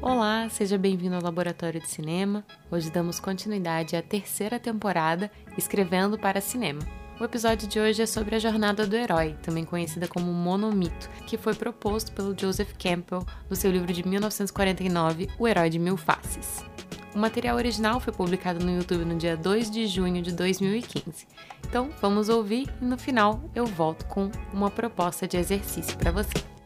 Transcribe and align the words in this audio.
Olá, 0.00 0.48
seja 0.48 0.78
bem-vindo 0.78 1.16
ao 1.16 1.22
Laboratório 1.22 1.80
de 1.80 1.88
Cinema. 1.88 2.44
Hoje 2.70 2.88
damos 2.88 3.18
continuidade 3.18 3.96
à 3.96 4.02
terceira 4.02 4.56
temporada 4.56 5.28
Escrevendo 5.56 6.16
para 6.16 6.40
Cinema. 6.40 6.78
O 7.18 7.24
episódio 7.24 7.66
de 7.66 7.80
hoje 7.80 8.02
é 8.02 8.06
sobre 8.06 8.36
a 8.36 8.38
jornada 8.38 8.86
do 8.86 8.94
herói, 8.94 9.34
também 9.42 9.64
conhecida 9.64 10.06
como 10.06 10.32
monomito, 10.32 11.10
que 11.26 11.36
foi 11.36 11.52
proposto 11.52 12.12
pelo 12.12 12.32
Joseph 12.38 12.74
Campbell 12.78 13.26
no 13.50 13.56
seu 13.56 13.72
livro 13.72 13.92
de 13.92 14.06
1949, 14.06 15.28
O 15.36 15.48
Herói 15.48 15.68
de 15.68 15.80
Mil 15.80 15.96
Faces. 15.96 16.64
O 17.12 17.18
material 17.18 17.56
original 17.56 17.98
foi 17.98 18.12
publicado 18.12 18.64
no 18.64 18.70
YouTube 18.70 19.04
no 19.04 19.16
dia 19.16 19.36
2 19.36 19.68
de 19.68 19.88
junho 19.88 20.22
de 20.22 20.30
2015. 20.30 21.26
Então, 21.66 21.90
vamos 22.00 22.28
ouvir 22.28 22.72
e 22.80 22.84
no 22.84 22.96
final 22.96 23.42
eu 23.52 23.66
volto 23.66 24.06
com 24.06 24.30
uma 24.52 24.70
proposta 24.70 25.26
de 25.26 25.36
exercício 25.36 25.98
para 25.98 26.12
você. 26.12 26.57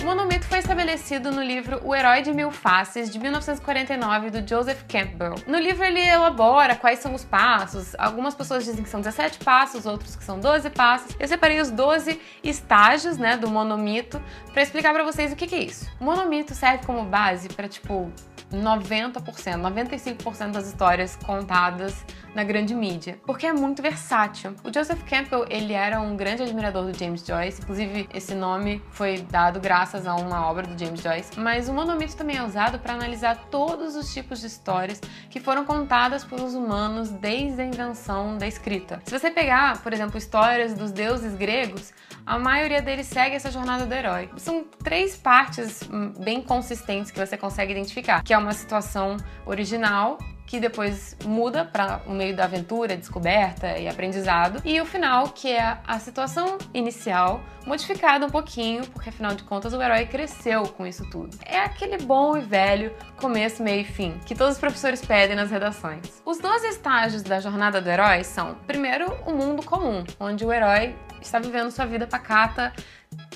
O 0.00 0.04
monomito 0.06 0.46
foi 0.46 0.60
estabelecido 0.60 1.30
no 1.30 1.42
livro 1.42 1.78
O 1.84 1.94
Herói 1.94 2.22
de 2.22 2.32
Mil 2.32 2.50
Faces, 2.50 3.10
de 3.10 3.18
1949, 3.18 4.30
do 4.30 4.48
Joseph 4.48 4.82
Campbell. 4.88 5.34
No 5.46 5.58
livro 5.58 5.84
ele 5.84 6.00
elabora 6.00 6.74
quais 6.74 7.00
são 7.00 7.14
os 7.14 7.22
passos. 7.22 7.94
Algumas 7.98 8.34
pessoas 8.34 8.64
dizem 8.64 8.82
que 8.82 8.88
são 8.88 9.02
17 9.02 9.40
passos, 9.40 9.84
outros 9.84 10.16
que 10.16 10.24
são 10.24 10.40
12 10.40 10.70
passos. 10.70 11.14
Eu 11.20 11.28
separei 11.28 11.60
os 11.60 11.70
12 11.70 12.18
estágios, 12.42 13.18
né, 13.18 13.36
do 13.36 13.50
monomito 13.50 14.22
para 14.52 14.62
explicar 14.62 14.94
para 14.94 15.04
vocês 15.04 15.32
o 15.32 15.36
que, 15.36 15.46
que 15.46 15.54
é 15.54 15.64
isso. 15.64 15.86
O 16.00 16.04
monomito 16.04 16.54
serve 16.54 16.86
como 16.86 17.04
base 17.04 17.50
para 17.50 17.68
tipo 17.68 18.10
90%, 18.52 19.22
95% 19.22 20.50
das 20.50 20.66
histórias 20.66 21.16
contadas 21.16 22.04
na 22.34 22.44
grande 22.44 22.74
mídia, 22.74 23.18
porque 23.26 23.46
é 23.46 23.52
muito 23.52 23.82
versátil. 23.82 24.54
O 24.62 24.72
Joseph 24.72 25.02
Campbell, 25.08 25.46
ele 25.48 25.72
era 25.72 26.00
um 26.00 26.16
grande 26.16 26.42
admirador 26.42 26.84
do 26.84 26.96
James 26.96 27.24
Joyce, 27.26 27.60
inclusive 27.60 28.08
esse 28.12 28.34
nome 28.34 28.82
foi 28.90 29.18
dado 29.18 29.60
graças 29.60 30.06
a 30.06 30.14
uma 30.14 30.46
obra 30.48 30.66
do 30.66 30.78
James 30.78 31.00
Joyce, 31.00 31.38
mas 31.38 31.68
o 31.68 31.72
monomito 31.72 32.16
também 32.16 32.36
é 32.36 32.42
usado 32.42 32.78
para 32.78 32.94
analisar 32.94 33.48
todos 33.50 33.96
os 33.96 34.12
tipos 34.12 34.40
de 34.40 34.46
histórias 34.46 35.00
que 35.28 35.40
foram 35.40 35.64
contadas 35.64 36.24
pelos 36.24 36.54
humanos 36.54 37.10
desde 37.10 37.62
a 37.62 37.64
invenção 37.64 38.38
da 38.38 38.46
escrita. 38.46 39.02
Se 39.04 39.18
você 39.18 39.30
pegar, 39.30 39.82
por 39.82 39.92
exemplo, 39.92 40.16
histórias 40.16 40.74
dos 40.74 40.92
deuses 40.92 41.34
gregos, 41.34 41.92
a 42.24 42.38
maioria 42.38 42.80
deles 42.80 43.06
segue 43.06 43.34
essa 43.34 43.50
jornada 43.50 43.86
do 43.86 43.92
herói. 43.94 44.30
São 44.36 44.64
três 44.84 45.16
partes 45.16 45.82
hum, 45.90 46.12
bem 46.18 46.40
consistentes 46.40 47.10
que 47.10 47.18
você 47.18 47.36
consegue 47.36 47.72
identificar, 47.72 48.22
que 48.22 48.32
é 48.32 48.38
uma 48.40 48.52
situação 48.52 49.16
original, 49.46 50.18
que 50.50 50.58
depois 50.58 51.16
muda 51.24 51.64
para 51.64 52.02
o 52.06 52.10
meio 52.10 52.34
da 52.34 52.42
aventura, 52.42 52.96
descoberta 52.96 53.78
e 53.78 53.88
aprendizado, 53.88 54.60
e 54.64 54.80
o 54.80 54.84
final, 54.84 55.28
que 55.28 55.48
é 55.48 55.78
a 55.86 55.98
situação 56.00 56.58
inicial, 56.74 57.40
modificada 57.64 58.26
um 58.26 58.30
pouquinho, 58.30 58.84
porque 58.88 59.10
afinal 59.10 59.32
de 59.36 59.44
contas 59.44 59.72
o 59.72 59.80
herói 59.80 60.06
cresceu 60.06 60.64
com 60.64 60.84
isso 60.84 61.08
tudo. 61.08 61.38
É 61.46 61.60
aquele 61.60 61.98
bom 61.98 62.36
e 62.36 62.40
velho 62.40 62.92
começo, 63.16 63.62
meio 63.62 63.82
e 63.82 63.84
fim, 63.84 64.18
que 64.26 64.34
todos 64.34 64.54
os 64.54 64.60
professores 64.60 65.04
pedem 65.04 65.36
nas 65.36 65.52
redações. 65.52 66.20
Os 66.26 66.38
12 66.38 66.66
estágios 66.66 67.22
da 67.22 67.38
jornada 67.38 67.80
do 67.80 67.88
herói 67.88 68.24
são, 68.24 68.56
primeiro, 68.66 69.06
o 69.24 69.32
mundo 69.32 69.64
comum, 69.64 70.02
onde 70.18 70.44
o 70.44 70.52
herói 70.52 70.96
está 71.22 71.38
vivendo 71.38 71.70
sua 71.70 71.86
vida 71.86 72.08
pacata, 72.08 72.72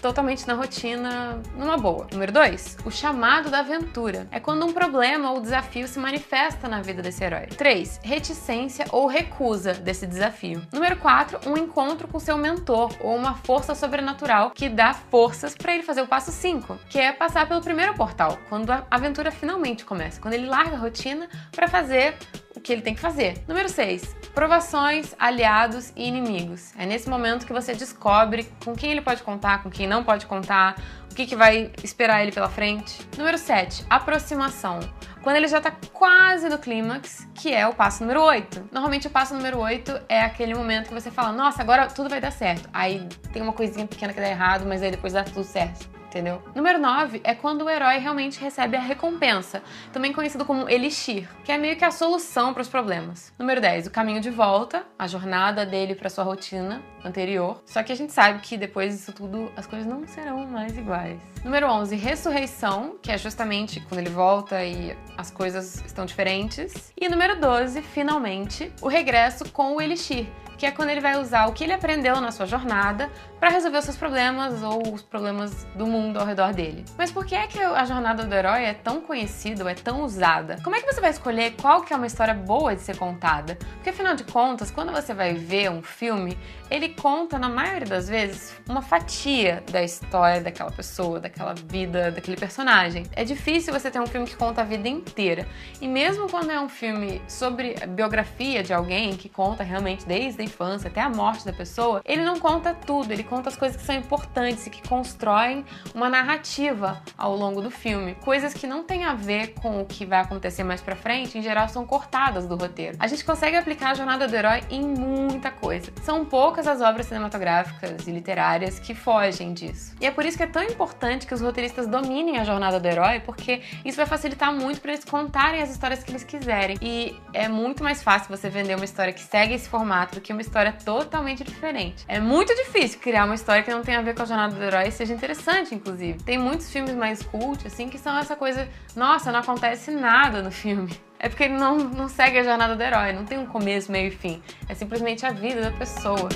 totalmente 0.04 0.46
na 0.46 0.52
rotina, 0.52 1.40
numa 1.56 1.78
boa. 1.78 2.06
Número 2.12 2.30
2, 2.30 2.76
o 2.84 2.90
chamado 2.90 3.48
da 3.48 3.60
aventura. 3.60 4.28
É 4.30 4.38
quando 4.38 4.66
um 4.66 4.72
problema 4.72 5.30
ou 5.30 5.40
desafio 5.40 5.88
se 5.88 5.98
manifesta 5.98 6.68
na 6.68 6.82
vida 6.82 7.00
desse 7.00 7.24
herói. 7.24 7.46
3, 7.46 8.00
reticência 8.02 8.84
ou 8.92 9.06
recusa 9.06 9.72
desse 9.72 10.06
desafio. 10.06 10.60
Número 10.70 10.96
4, 10.96 11.48
um 11.50 11.56
encontro 11.56 12.06
com 12.06 12.18
seu 12.18 12.36
mentor 12.36 12.92
ou 13.00 13.16
uma 13.16 13.34
força 13.34 13.74
sobrenatural 13.74 14.50
que 14.50 14.68
dá 14.68 14.92
forças 14.92 15.54
para 15.54 15.74
ele 15.74 15.82
fazer 15.82 16.02
o 16.02 16.06
passo 16.06 16.30
5, 16.30 16.78
que 16.90 16.98
é 16.98 17.10
passar 17.10 17.48
pelo 17.48 17.62
primeiro 17.62 17.94
portal, 17.94 18.38
quando 18.50 18.70
a 18.70 18.86
aventura 18.90 19.30
finalmente 19.30 19.86
começa, 19.86 20.20
quando 20.20 20.34
ele 20.34 20.46
larga 20.46 20.76
a 20.76 20.80
rotina 20.80 21.28
para 21.50 21.66
fazer 21.66 22.14
o 22.54 22.60
que 22.60 22.72
ele 22.72 22.82
tem 22.82 22.94
que 22.94 23.00
fazer. 23.00 23.42
Número 23.48 23.68
6. 23.68 24.14
Provações, 24.34 25.14
aliados 25.18 25.92
e 25.96 26.06
inimigos. 26.06 26.72
É 26.76 26.86
nesse 26.86 27.08
momento 27.08 27.46
que 27.46 27.52
você 27.52 27.74
descobre 27.74 28.48
com 28.64 28.74
quem 28.74 28.90
ele 28.90 29.00
pode 29.00 29.22
contar, 29.22 29.62
com 29.64 29.70
quem 29.70 29.86
não 29.86 30.04
pode 30.04 30.26
contar, 30.26 30.76
o 31.10 31.14
que, 31.14 31.26
que 31.26 31.34
vai 31.34 31.72
esperar 31.82 32.22
ele 32.22 32.30
pela 32.30 32.48
frente. 32.48 33.00
Número 33.16 33.38
7. 33.38 33.86
Aproximação. 33.88 34.78
Quando 35.22 35.36
ele 35.36 35.48
já 35.48 35.58
tá 35.58 35.72
quase 35.92 36.50
no 36.50 36.58
clímax, 36.58 37.26
que 37.34 37.52
é 37.52 37.66
o 37.66 37.72
passo 37.72 38.02
número 38.02 38.22
8. 38.22 38.68
Normalmente 38.70 39.06
o 39.06 39.10
passo 39.10 39.34
número 39.34 39.58
8 39.58 40.02
é 40.06 40.20
aquele 40.20 40.54
momento 40.54 40.88
que 40.88 40.94
você 40.94 41.10
fala, 41.10 41.32
nossa, 41.32 41.62
agora 41.62 41.86
tudo 41.86 42.10
vai 42.10 42.20
dar 42.20 42.30
certo. 42.30 42.68
Aí 42.72 43.08
tem 43.32 43.40
uma 43.40 43.54
coisinha 43.54 43.86
pequena 43.86 44.12
que 44.12 44.20
dá 44.20 44.28
errado, 44.28 44.66
mas 44.66 44.82
aí 44.82 44.90
depois 44.90 45.14
dá 45.14 45.24
tudo 45.24 45.44
certo 45.44 45.94
entendeu? 46.14 46.40
Número 46.54 46.78
9 46.78 47.20
é 47.24 47.34
quando 47.34 47.62
o 47.62 47.70
herói 47.70 47.98
realmente 47.98 48.40
recebe 48.40 48.76
a 48.76 48.80
recompensa, 48.80 49.62
também 49.92 50.12
conhecido 50.12 50.44
como 50.44 50.68
elixir, 50.68 51.28
que 51.42 51.50
é 51.50 51.58
meio 51.58 51.76
que 51.76 51.84
a 51.84 51.90
solução 51.90 52.54
para 52.54 52.62
os 52.62 52.68
problemas. 52.68 53.32
Número 53.36 53.60
10, 53.60 53.88
o 53.88 53.90
caminho 53.90 54.20
de 54.20 54.30
volta, 54.30 54.86
a 54.96 55.08
jornada 55.08 55.66
dele 55.66 55.96
para 55.96 56.08
sua 56.08 56.22
rotina 56.22 56.80
anterior. 57.04 57.60
Só 57.66 57.82
que 57.82 57.90
a 57.90 57.96
gente 57.96 58.12
sabe 58.12 58.38
que 58.38 58.56
depois 58.56 58.96
disso 58.96 59.12
tudo 59.12 59.50
as 59.56 59.66
coisas 59.66 59.86
não 59.86 60.06
serão 60.06 60.46
mais 60.46 60.78
iguais. 60.78 61.20
Número 61.44 61.66
11, 61.66 61.96
ressurreição, 61.96 62.96
que 63.02 63.10
é 63.10 63.18
justamente 63.18 63.80
quando 63.80 63.98
ele 63.98 64.10
volta 64.10 64.64
e 64.64 64.96
as 65.18 65.32
coisas 65.32 65.84
estão 65.84 66.06
diferentes. 66.06 66.92
E 66.96 67.08
número 67.08 67.40
12, 67.40 67.82
finalmente, 67.82 68.72
o 68.80 68.86
regresso 68.88 69.50
com 69.50 69.74
o 69.74 69.80
elixir, 69.80 70.28
que 70.56 70.64
é 70.64 70.70
quando 70.70 70.90
ele 70.90 71.00
vai 71.00 71.20
usar 71.20 71.46
o 71.46 71.52
que 71.52 71.64
ele 71.64 71.72
aprendeu 71.72 72.20
na 72.20 72.30
sua 72.30 72.46
jornada 72.46 73.10
para 73.44 73.52
resolver 73.52 73.76
os 73.76 73.84
seus 73.84 73.98
problemas 73.98 74.62
ou 74.62 74.94
os 74.94 75.02
problemas 75.02 75.66
do 75.74 75.86
mundo 75.86 76.18
ao 76.18 76.24
redor 76.24 76.54
dele. 76.54 76.82
Mas 76.96 77.12
por 77.12 77.26
que 77.26 77.34
é 77.34 77.46
que 77.46 77.60
a 77.60 77.84
jornada 77.84 78.24
do 78.24 78.34
herói 78.34 78.64
é 78.64 78.72
tão 78.72 79.02
conhecida 79.02 79.70
é 79.70 79.74
tão 79.74 80.02
usada? 80.02 80.56
Como 80.64 80.74
é 80.74 80.80
que 80.80 80.90
você 80.90 80.98
vai 80.98 81.10
escolher 81.10 81.54
qual 81.60 81.82
que 81.82 81.92
é 81.92 81.96
uma 81.96 82.06
história 82.06 82.32
boa 82.32 82.74
de 82.74 82.80
ser 82.80 82.96
contada? 82.96 83.58
Porque 83.74 83.90
afinal 83.90 84.14
de 84.14 84.24
contas, 84.24 84.70
quando 84.70 84.92
você 84.92 85.12
vai 85.12 85.34
ver 85.34 85.70
um 85.70 85.82
filme, 85.82 86.38
ele 86.70 86.88
conta 86.88 87.38
na 87.38 87.48
maioria 87.48 87.86
das 87.86 88.08
vezes 88.08 88.54
uma 88.66 88.80
fatia 88.80 89.62
da 89.70 89.82
história 89.82 90.40
daquela 90.40 90.70
pessoa, 90.70 91.20
daquela 91.20 91.54
vida, 91.54 92.10
daquele 92.10 92.38
personagem. 92.38 93.04
É 93.12 93.24
difícil 93.24 93.74
você 93.74 93.90
ter 93.90 94.00
um 94.00 94.06
filme 94.06 94.26
que 94.26 94.36
conta 94.36 94.62
a 94.62 94.64
vida 94.64 94.88
inteira. 94.88 95.46
E 95.82 95.86
mesmo 95.86 96.30
quando 96.30 96.50
é 96.50 96.58
um 96.58 96.68
filme 96.68 97.20
sobre 97.28 97.76
a 97.82 97.86
biografia 97.86 98.62
de 98.62 98.72
alguém 98.72 99.14
que 99.18 99.28
conta 99.28 99.62
realmente 99.62 100.06
desde 100.06 100.40
a 100.40 100.44
infância 100.44 100.88
até 100.88 101.02
a 101.02 101.10
morte 101.10 101.44
da 101.44 101.52
pessoa, 101.52 102.00
ele 102.06 102.24
não 102.24 102.40
conta 102.40 102.72
tudo, 102.72 103.12
ele 103.12 103.22
as 103.48 103.56
coisas 103.56 103.76
que 103.76 103.86
são 103.86 103.94
importantes 103.94 104.66
e 104.66 104.70
que 104.70 104.86
constroem 104.88 105.64
uma 105.94 106.08
narrativa 106.08 107.02
ao 107.16 107.34
longo 107.36 107.60
do 107.60 107.70
filme. 107.70 108.14
Coisas 108.16 108.54
que 108.54 108.66
não 108.66 108.84
têm 108.84 109.04
a 109.04 109.14
ver 109.14 109.54
com 109.54 109.80
o 109.80 109.86
que 109.86 110.04
vai 110.04 110.20
acontecer 110.20 110.64
mais 110.64 110.80
pra 110.80 110.96
frente, 110.96 111.38
em 111.38 111.42
geral 111.42 111.68
são 111.68 111.86
cortadas 111.86 112.46
do 112.46 112.56
roteiro. 112.56 112.96
A 112.98 113.06
gente 113.06 113.24
consegue 113.24 113.56
aplicar 113.56 113.90
a 113.90 113.94
jornada 113.94 114.28
do 114.28 114.34
herói 114.34 114.62
em 114.70 114.82
muita 114.82 115.50
coisa. 115.50 115.92
São 116.02 116.24
poucas 116.24 116.66
as 116.66 116.80
obras 116.80 117.06
cinematográficas 117.06 118.06
e 118.06 118.10
literárias 118.10 118.78
que 118.78 118.94
fogem 118.94 119.52
disso. 119.52 119.94
E 120.00 120.06
é 120.06 120.10
por 120.10 120.24
isso 120.24 120.36
que 120.36 120.42
é 120.42 120.46
tão 120.46 120.62
importante 120.62 121.26
que 121.26 121.34
os 121.34 121.40
roteiristas 121.40 121.86
dominem 121.86 122.38
a 122.38 122.44
jornada 122.44 122.78
do 122.78 122.86
herói, 122.86 123.20
porque 123.20 123.62
isso 123.84 123.96
vai 123.96 124.06
facilitar 124.06 124.52
muito 124.52 124.80
para 124.80 124.92
eles 124.92 125.04
contarem 125.04 125.62
as 125.62 125.70
histórias 125.70 126.02
que 126.02 126.10
eles 126.10 126.24
quiserem. 126.24 126.76
E 126.80 127.16
é 127.32 127.48
muito 127.48 127.82
mais 127.82 128.02
fácil 128.02 128.28
você 128.34 128.48
vender 128.48 128.74
uma 128.74 128.84
história 128.84 129.12
que 129.12 129.22
segue 129.22 129.54
esse 129.54 129.68
formato 129.68 130.16
do 130.16 130.20
que 130.20 130.32
uma 130.32 130.42
história 130.42 130.72
totalmente 130.72 131.44
diferente. 131.44 132.04
É 132.08 132.20
muito 132.20 132.54
difícil 132.54 133.00
criar 133.00 133.23
uma 133.24 133.34
história 133.34 133.62
que 133.62 133.70
não 133.70 133.82
tem 133.82 133.96
a 133.96 134.02
ver 134.02 134.14
com 134.14 134.22
a 134.22 134.24
jornada 134.24 134.54
do 134.54 134.62
herói 134.62 134.90
seja 134.90 135.14
interessante, 135.14 135.74
inclusive. 135.74 136.18
Tem 136.22 136.38
muitos 136.38 136.70
filmes 136.70 136.94
mais 136.94 137.22
cult, 137.22 137.66
assim, 137.66 137.88
que 137.88 137.98
são 137.98 138.16
essa 138.16 138.36
coisa, 138.36 138.68
nossa, 138.94 139.32
não 139.32 139.40
acontece 139.40 139.90
nada 139.90 140.42
no 140.42 140.50
filme. 140.50 140.98
É 141.18 141.28
porque 141.28 141.44
ele 141.44 141.54
não, 141.54 141.78
não 141.78 142.08
segue 142.08 142.38
a 142.38 142.42
jornada 142.42 142.76
do 142.76 142.82
herói, 142.82 143.12
não 143.12 143.24
tem 143.24 143.38
um 143.38 143.46
começo, 143.46 143.90
meio 143.90 144.08
e 144.08 144.10
fim. 144.10 144.42
É 144.68 144.74
simplesmente 144.74 145.24
a 145.24 145.30
vida 145.30 145.60
da 145.60 145.70
pessoa. 145.70 146.28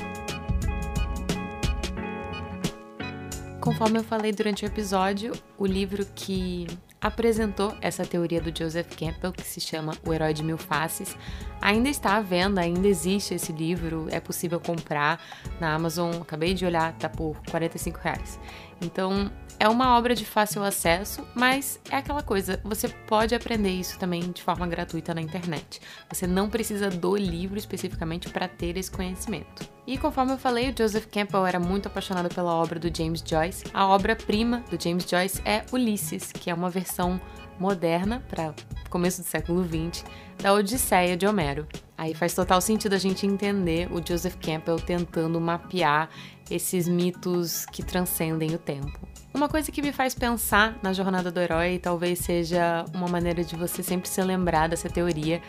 Conforme 3.60 3.98
eu 3.98 4.04
falei 4.04 4.32
durante 4.32 4.64
o 4.64 4.66
episódio, 4.66 5.32
o 5.58 5.66
livro 5.66 6.06
que 6.14 6.66
apresentou 7.00 7.74
essa 7.80 8.04
teoria 8.04 8.40
do 8.40 8.56
Joseph 8.56 8.94
Campbell, 8.96 9.32
que 9.32 9.42
se 9.42 9.60
chama 9.60 9.94
O 10.04 10.12
Herói 10.12 10.32
de 10.32 10.42
Mil 10.42 10.58
Faces. 10.58 11.16
Ainda 11.60 11.88
está 11.88 12.16
à 12.16 12.20
venda, 12.20 12.60
ainda 12.60 12.86
existe 12.86 13.34
esse 13.34 13.52
livro, 13.52 14.06
é 14.10 14.20
possível 14.20 14.60
comprar 14.60 15.20
na 15.60 15.74
Amazon. 15.74 16.14
Acabei 16.20 16.54
de 16.54 16.66
olhar, 16.66 16.92
tá 16.94 17.08
por 17.08 17.36
45 17.50 17.98
reais. 18.00 18.38
Então, 18.80 19.30
é 19.60 19.68
uma 19.68 19.96
obra 19.96 20.14
de 20.14 20.24
fácil 20.24 20.62
acesso, 20.62 21.26
mas 21.34 21.80
é 21.90 21.96
aquela 21.96 22.22
coisa, 22.22 22.60
você 22.62 22.88
pode 22.88 23.34
aprender 23.34 23.70
isso 23.70 23.98
também 23.98 24.30
de 24.30 24.42
forma 24.42 24.66
gratuita 24.66 25.14
na 25.14 25.20
internet. 25.20 25.80
Você 26.08 26.26
não 26.26 26.48
precisa 26.48 26.88
do 26.88 27.16
livro 27.16 27.58
especificamente 27.58 28.28
para 28.28 28.46
ter 28.46 28.76
esse 28.76 28.90
conhecimento. 28.90 29.77
E 29.88 29.96
conforme 29.96 30.34
eu 30.34 30.36
falei, 30.36 30.68
o 30.68 30.74
Joseph 30.76 31.06
Campbell 31.06 31.46
era 31.46 31.58
muito 31.58 31.86
apaixonado 31.86 32.28
pela 32.28 32.52
obra 32.54 32.78
do 32.78 32.94
James 32.94 33.24
Joyce. 33.26 33.64
A 33.72 33.86
obra-prima 33.86 34.62
do 34.70 34.78
James 34.78 35.08
Joyce 35.08 35.40
é 35.46 35.64
Ulisses, 35.72 36.30
que 36.30 36.50
é 36.50 36.54
uma 36.54 36.68
versão 36.68 37.18
moderna 37.58 38.22
para 38.28 38.54
começo 38.90 39.22
do 39.22 39.26
século 39.26 39.64
XX 39.64 40.04
da 40.36 40.52
Odisseia 40.52 41.16
de 41.16 41.26
Homero. 41.26 41.66
Aí 41.96 42.14
faz 42.14 42.34
total 42.34 42.60
sentido 42.60 42.92
a 42.92 42.98
gente 42.98 43.26
entender 43.26 43.90
o 43.90 44.06
Joseph 44.06 44.36
Campbell 44.36 44.76
tentando 44.78 45.40
mapear 45.40 46.10
esses 46.50 46.86
mitos 46.86 47.64
que 47.64 47.82
transcendem 47.82 48.54
o 48.54 48.58
tempo. 48.58 49.08
Uma 49.32 49.48
coisa 49.48 49.72
que 49.72 49.80
me 49.80 49.90
faz 49.90 50.14
pensar 50.14 50.78
na 50.82 50.92
jornada 50.92 51.32
do 51.32 51.40
herói, 51.40 51.78
talvez 51.78 52.18
seja 52.18 52.84
uma 52.94 53.08
maneira 53.08 53.42
de 53.42 53.56
você 53.56 53.82
sempre 53.82 54.06
se 54.10 54.22
lembrar 54.22 54.68
dessa 54.68 54.90
teoria, 54.90 55.40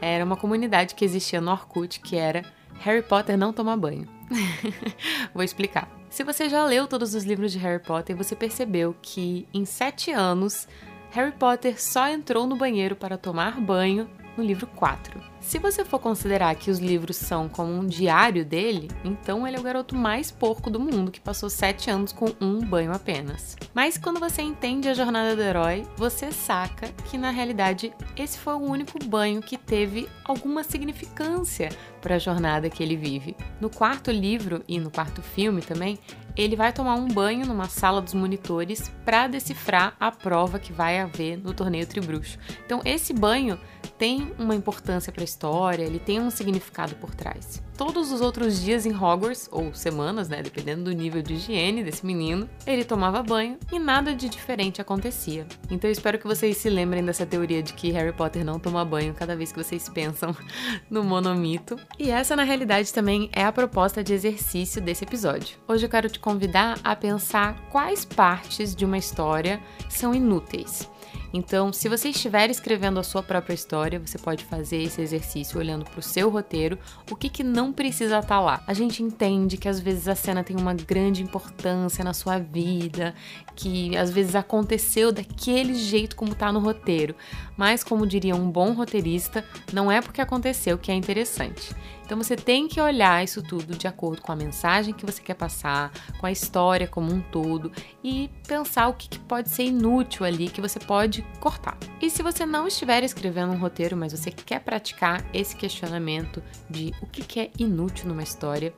era 0.00 0.24
uma 0.24 0.36
comunidade 0.36 0.94
que 0.94 1.04
existia 1.04 1.40
no 1.40 1.50
Orkut 1.50 1.98
que 1.98 2.14
era 2.14 2.44
Harry 2.78 3.02
Potter 3.02 3.36
não 3.36 3.52
toma 3.52 3.76
banho. 3.76 4.06
Vou 5.34 5.42
explicar. 5.42 5.90
Se 6.10 6.24
você 6.24 6.48
já 6.48 6.64
leu 6.64 6.86
todos 6.86 7.14
os 7.14 7.24
livros 7.24 7.52
de 7.52 7.58
Harry 7.58 7.82
Potter, 7.82 8.16
você 8.16 8.34
percebeu 8.34 8.96
que 9.00 9.46
em 9.52 9.64
sete 9.64 10.10
anos 10.10 10.66
Harry 11.10 11.32
Potter 11.32 11.80
só 11.80 12.08
entrou 12.08 12.46
no 12.46 12.56
banheiro 12.56 12.96
para 12.96 13.18
tomar 13.18 13.60
banho 13.60 14.08
no 14.38 14.44
livro 14.44 14.68
4. 14.68 15.20
Se 15.40 15.58
você 15.58 15.84
for 15.84 15.98
considerar 15.98 16.54
que 16.54 16.70
os 16.70 16.78
livros 16.78 17.16
são 17.16 17.48
como 17.48 17.72
um 17.72 17.86
diário 17.86 18.44
dele, 18.44 18.88
então 19.02 19.46
ele 19.46 19.56
é 19.56 19.60
o 19.60 19.62
garoto 19.62 19.96
mais 19.96 20.30
porco 20.30 20.70
do 20.70 20.78
mundo 20.78 21.10
que 21.10 21.20
passou 21.20 21.48
sete 21.50 21.90
anos 21.90 22.12
com 22.12 22.26
um 22.40 22.60
banho 22.60 22.92
apenas. 22.92 23.56
Mas 23.74 23.96
quando 23.96 24.20
você 24.20 24.42
entende 24.42 24.88
a 24.88 24.94
jornada 24.94 25.34
do 25.34 25.42
herói, 25.42 25.86
você 25.96 26.30
saca 26.30 26.88
que 27.10 27.18
na 27.18 27.30
realidade 27.30 27.92
esse 28.16 28.38
foi 28.38 28.54
o 28.54 28.62
único 28.62 28.98
banho 29.04 29.40
que 29.40 29.56
teve 29.56 30.08
alguma 30.24 30.62
significância 30.62 31.70
para 32.00 32.16
a 32.16 32.18
jornada 32.18 32.70
que 32.70 32.82
ele 32.82 32.96
vive. 32.96 33.34
No 33.60 33.70
quarto 33.70 34.10
livro 34.10 34.62
e 34.68 34.78
no 34.78 34.90
quarto 34.90 35.22
filme 35.22 35.62
também, 35.62 35.98
ele 36.36 36.54
vai 36.54 36.72
tomar 36.72 36.94
um 36.94 37.08
banho 37.08 37.44
numa 37.44 37.68
sala 37.68 38.00
dos 38.00 38.14
monitores 38.14 38.92
para 39.04 39.26
decifrar 39.26 39.96
a 39.98 40.12
prova 40.12 40.58
que 40.58 40.72
vai 40.72 41.00
haver 41.00 41.36
no 41.36 41.52
torneio 41.52 41.86
Tribruxo. 41.86 42.38
Então 42.64 42.80
esse 42.84 43.12
banho 43.12 43.58
tem 43.98 44.32
uma 44.38 44.54
importância 44.54 45.12
para 45.12 45.22
a 45.22 45.24
história, 45.24 45.82
ele 45.82 45.98
tem 45.98 46.20
um 46.20 46.30
significado 46.30 46.94
por 46.94 47.14
trás. 47.14 47.62
Todos 47.76 48.10
os 48.10 48.20
outros 48.20 48.60
dias 48.60 48.86
em 48.86 48.92
Hogwarts, 48.92 49.48
ou 49.52 49.72
semanas, 49.72 50.28
né, 50.28 50.42
dependendo 50.42 50.84
do 50.84 50.92
nível 50.92 51.22
de 51.22 51.34
higiene 51.34 51.84
desse 51.84 52.04
menino, 52.04 52.48
ele 52.66 52.84
tomava 52.84 53.22
banho 53.22 53.56
e 53.70 53.78
nada 53.78 54.14
de 54.14 54.28
diferente 54.28 54.80
acontecia. 54.80 55.46
Então 55.70 55.88
eu 55.88 55.92
espero 55.92 56.18
que 56.18 56.26
vocês 56.26 56.56
se 56.56 56.68
lembrem 56.68 57.04
dessa 57.04 57.24
teoria 57.24 57.62
de 57.62 57.72
que 57.74 57.92
Harry 57.92 58.12
Potter 58.12 58.44
não 58.44 58.58
toma 58.58 58.84
banho 58.84 59.14
cada 59.14 59.36
vez 59.36 59.52
que 59.52 59.62
vocês 59.62 59.88
pensam 59.88 60.34
no 60.90 61.04
monomito. 61.04 61.76
E 61.98 62.10
essa, 62.10 62.34
na 62.34 62.42
realidade, 62.42 62.92
também 62.92 63.30
é 63.32 63.44
a 63.44 63.52
proposta 63.52 64.02
de 64.02 64.12
exercício 64.12 64.80
desse 64.80 65.04
episódio. 65.04 65.56
Hoje 65.68 65.86
eu 65.86 65.90
quero 65.90 66.10
te 66.10 66.18
convidar 66.18 66.78
a 66.82 66.96
pensar 66.96 67.56
quais 67.70 68.04
partes 68.04 68.74
de 68.74 68.84
uma 68.84 68.98
história 68.98 69.60
são 69.88 70.12
inúteis. 70.12 70.88
Então, 71.32 71.72
se 71.72 71.88
você 71.88 72.08
estiver 72.08 72.50
escrevendo 72.50 72.98
a 72.98 73.02
sua 73.02 73.22
própria 73.22 73.54
história, 73.54 74.00
você 74.00 74.18
pode 74.18 74.44
fazer 74.44 74.82
esse 74.82 75.00
exercício 75.00 75.58
olhando 75.58 75.84
para 75.84 76.00
o 76.00 76.02
seu 76.02 76.30
roteiro, 76.30 76.78
o 77.10 77.16
que, 77.16 77.28
que 77.28 77.42
não 77.42 77.72
precisa 77.72 78.18
estar 78.18 78.28
tá 78.28 78.40
lá. 78.40 78.62
A 78.66 78.72
gente 78.72 79.02
entende 79.02 79.56
que 79.56 79.68
às 79.68 79.78
vezes 79.78 80.08
a 80.08 80.14
cena 80.14 80.42
tem 80.42 80.56
uma 80.56 80.74
grande 80.74 81.22
importância 81.22 82.02
na 82.02 82.14
sua 82.14 82.38
vida, 82.38 83.14
que 83.54 83.96
às 83.96 84.10
vezes 84.10 84.34
aconteceu 84.34 85.12
daquele 85.12 85.74
jeito 85.74 86.16
como 86.16 86.32
está 86.32 86.50
no 86.50 86.60
roteiro, 86.60 87.14
mas 87.56 87.84
como 87.84 88.06
diria 88.06 88.34
um 88.34 88.50
bom 88.50 88.72
roteirista, 88.72 89.44
não 89.72 89.92
é 89.92 90.00
porque 90.00 90.20
aconteceu 90.20 90.78
que 90.78 90.90
é 90.90 90.94
interessante. 90.94 91.74
Então 92.08 92.16
você 92.16 92.36
tem 92.36 92.66
que 92.66 92.80
olhar 92.80 93.22
isso 93.22 93.42
tudo 93.42 93.76
de 93.76 93.86
acordo 93.86 94.22
com 94.22 94.32
a 94.32 94.36
mensagem 94.36 94.94
que 94.94 95.04
você 95.04 95.20
quer 95.20 95.34
passar, 95.34 95.92
com 96.18 96.24
a 96.24 96.32
história 96.32 96.88
como 96.88 97.12
um 97.12 97.20
todo 97.20 97.70
e 98.02 98.30
pensar 98.46 98.88
o 98.88 98.94
que, 98.94 99.18
pode 99.18 99.50
ser 99.50 99.64
inútil 99.64 100.24
ali 100.24 100.48
que 100.48 100.58
você 100.58 100.80
pode 100.80 101.20
cortar. 101.38 101.76
E 102.00 102.08
se 102.08 102.22
você 102.22 102.46
não 102.46 102.66
estiver 102.66 103.04
escrevendo 103.04 103.52
um 103.52 103.58
roteiro, 103.58 103.94
mas 103.94 104.12
você 104.12 104.30
quer 104.30 104.60
praticar 104.60 105.22
esse 105.34 105.54
questionamento 105.54 106.42
de 106.70 106.94
o 107.02 107.06
que, 107.06 107.40
é 107.40 107.50
inútil 107.58 108.08
numa 108.08 108.22
história, 108.22 108.72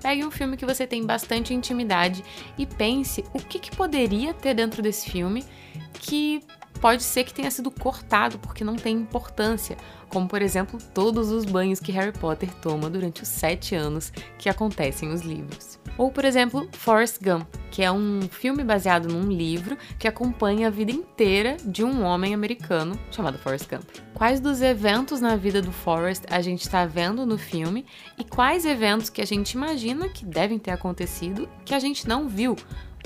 pegue 0.00 0.24
um 0.24 0.30
filme 0.30 0.56
que 0.56 0.64
você 0.64 0.86
tem 0.86 1.04
bastante 1.04 1.52
intimidade 1.52 2.22
e 2.56 2.64
pense 2.64 3.24
o 3.34 3.40
que 3.40 3.74
poderia 3.74 4.32
ter 4.32 4.54
dentro 4.54 4.80
desse 4.80 5.10
filme 5.10 5.44
que 5.94 6.40
pode 6.76 7.02
ser 7.02 7.24
que 7.24 7.34
tenha 7.34 7.50
sido 7.50 7.70
cortado 7.70 8.38
porque 8.38 8.64
não 8.64 8.76
tem 8.76 8.96
importância, 8.96 9.76
como 10.08 10.28
por 10.28 10.42
exemplo 10.42 10.78
todos 10.94 11.30
os 11.30 11.44
banhos 11.44 11.80
que 11.80 11.92
Harry 11.92 12.12
Potter 12.12 12.52
toma 12.54 12.88
durante 12.88 13.22
os 13.22 13.28
sete 13.28 13.74
anos 13.74 14.12
que 14.38 14.48
acontecem 14.48 15.08
nos 15.08 15.22
livros. 15.22 15.78
Ou 15.98 16.10
por 16.10 16.24
exemplo, 16.24 16.68
Forrest 16.72 17.18
Gump, 17.22 17.46
que 17.70 17.82
é 17.82 17.90
um 17.90 18.20
filme 18.30 18.62
baseado 18.62 19.08
num 19.08 19.30
livro 19.30 19.76
que 19.98 20.06
acompanha 20.06 20.66
a 20.66 20.70
vida 20.70 20.92
inteira 20.92 21.56
de 21.64 21.82
um 21.82 22.04
homem 22.04 22.34
americano 22.34 22.98
chamado 23.10 23.38
Forrest 23.38 23.68
Gump. 23.68 23.84
Quais 24.12 24.40
dos 24.40 24.60
eventos 24.60 25.20
na 25.20 25.36
vida 25.36 25.62
do 25.62 25.72
Forrest 25.72 26.24
a 26.30 26.40
gente 26.40 26.62
está 26.62 26.84
vendo 26.86 27.24
no 27.24 27.38
filme 27.38 27.86
e 28.18 28.24
quais 28.24 28.64
eventos 28.64 29.10
que 29.10 29.22
a 29.22 29.26
gente 29.26 29.52
imagina 29.52 30.08
que 30.08 30.24
devem 30.24 30.58
ter 30.58 30.70
acontecido 30.70 31.48
que 31.64 31.74
a 31.74 31.78
gente 31.78 32.06
não 32.06 32.28
viu, 32.28 32.56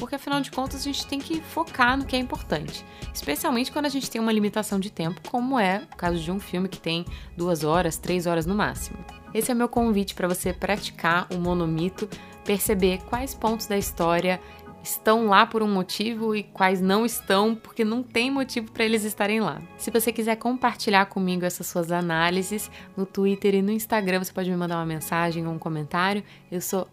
porque 0.01 0.15
afinal 0.15 0.41
de 0.41 0.51
contas 0.51 0.81
a 0.81 0.85
gente 0.85 1.07
tem 1.07 1.21
que 1.21 1.43
focar 1.43 1.97
no 1.97 2.07
que 2.07 2.17
é 2.17 2.19
importante, 2.19 2.85
especialmente 3.13 3.71
quando 3.71 3.85
a 3.85 3.91
gente 3.91 4.11
tem 4.11 4.21
uma 4.21 4.33
limitação 4.33 4.81
de 4.81 4.91
tempo, 4.91 5.21
como 5.29 5.61
é 5.61 5.87
o 5.93 5.97
caso 5.97 6.19
de 6.19 6.33
um 6.33 6.41
filme 6.41 6.69
que 6.71 6.81
tem 6.81 7.05
duas 7.37 7.63
horas, 7.63 7.99
três 7.99 8.27
horas 8.27 8.47
no 8.47 8.55
máximo. 8.55 8.99
Esse 9.35 9.53
é 9.53 9.55
meu 9.55 9.69
convite 9.69 10.15
para 10.15 10.27
você 10.27 10.55
praticar 10.55 11.29
o 11.31 11.39
monomito, 11.39 12.09
perceber 12.45 13.03
quais 13.09 13.35
pontos 13.35 13.67
da 13.67 13.77
história 13.77 14.41
estão 14.83 15.27
lá 15.27 15.45
por 15.45 15.63
um 15.63 15.69
motivo 15.71 16.35
e 16.35 16.43
quais 16.43 16.81
não 16.81 17.05
estão, 17.05 17.55
porque 17.55 17.85
não 17.85 18.03
tem 18.03 18.31
motivo 18.31 18.73
para 18.73 18.85
eles 18.85 19.05
estarem 19.05 19.41
lá. 19.41 19.61
Se 19.77 19.91
você 19.91 20.11
quiser 20.11 20.37
compartilhar 20.37 21.05
comigo 21.07 21.45
essas 21.45 21.67
suas 21.67 21.93
análises 21.93 22.71
no 22.97 23.05
Twitter 23.05 23.55
e 23.55 23.63
no 23.63 23.71
Instagram, 23.71 24.25
você 24.25 24.33
pode 24.33 24.51
me 24.51 24.57
mandar 24.57 24.77
uma 24.77 24.87
mensagem 24.87 25.47
ou 25.47 25.53
um 25.53 25.59
comentário. 25.59 26.25
Eu 26.51 26.63
sou 26.63 26.89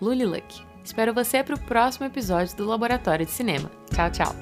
Luliluck. 0.00 0.75
Espero 0.86 1.12
você 1.12 1.42
para 1.42 1.56
o 1.56 1.58
próximo 1.58 2.06
episódio 2.06 2.56
do 2.56 2.64
Laboratório 2.64 3.26
de 3.26 3.32
Cinema. 3.32 3.68
Tchau, 3.92 4.08
tchau! 4.08 4.32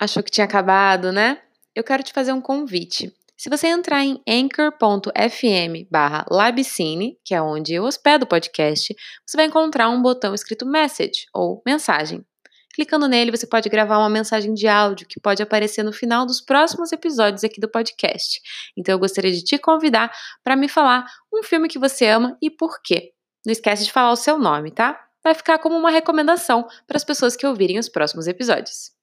Achou 0.00 0.22
que 0.22 0.30
tinha 0.30 0.46
acabado, 0.46 1.12
né? 1.12 1.42
Eu 1.74 1.84
quero 1.84 2.02
te 2.02 2.14
fazer 2.14 2.32
um 2.32 2.40
convite. 2.40 3.14
Se 3.42 3.50
você 3.50 3.66
entrar 3.66 4.04
em 4.04 4.22
anchor.fm 4.28 5.88
barra 5.90 6.24
labcine, 6.30 7.18
que 7.24 7.34
é 7.34 7.42
onde 7.42 7.74
eu 7.74 7.82
hospedo 7.82 8.24
o 8.24 8.28
podcast, 8.28 8.94
você 9.26 9.36
vai 9.36 9.46
encontrar 9.46 9.88
um 9.88 10.00
botão 10.00 10.32
escrito 10.32 10.64
message 10.64 11.26
ou 11.34 11.60
mensagem. 11.66 12.24
Clicando 12.72 13.08
nele, 13.08 13.32
você 13.32 13.44
pode 13.44 13.68
gravar 13.68 13.98
uma 13.98 14.08
mensagem 14.08 14.54
de 14.54 14.68
áudio 14.68 15.08
que 15.08 15.18
pode 15.18 15.42
aparecer 15.42 15.82
no 15.82 15.92
final 15.92 16.24
dos 16.24 16.40
próximos 16.40 16.92
episódios 16.92 17.42
aqui 17.42 17.60
do 17.60 17.68
podcast. 17.68 18.40
Então 18.78 18.94
eu 18.94 18.98
gostaria 19.00 19.32
de 19.32 19.42
te 19.42 19.58
convidar 19.58 20.12
para 20.44 20.54
me 20.54 20.68
falar 20.68 21.04
um 21.34 21.42
filme 21.42 21.68
que 21.68 21.80
você 21.80 22.06
ama 22.06 22.38
e 22.40 22.48
por 22.48 22.80
quê. 22.80 23.10
Não 23.44 23.50
esquece 23.50 23.84
de 23.84 23.90
falar 23.90 24.12
o 24.12 24.16
seu 24.16 24.38
nome, 24.38 24.70
tá? 24.70 25.04
Vai 25.24 25.34
ficar 25.34 25.58
como 25.58 25.76
uma 25.76 25.90
recomendação 25.90 26.64
para 26.86 26.96
as 26.96 27.02
pessoas 27.02 27.34
que 27.34 27.44
ouvirem 27.44 27.80
os 27.80 27.88
próximos 27.88 28.28
episódios. 28.28 29.01